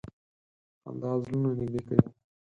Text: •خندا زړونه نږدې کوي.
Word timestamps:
•خندا 0.81 1.11
زړونه 1.23 1.49
نږدې 1.59 1.79
کوي. 1.87 2.07